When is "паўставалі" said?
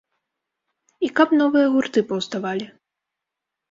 2.15-2.65